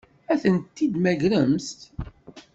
[0.31, 1.69] Ad tent-id-temmagremt?